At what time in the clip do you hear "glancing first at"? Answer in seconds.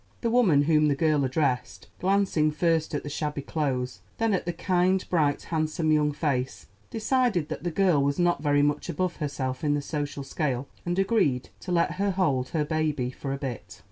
1.99-3.03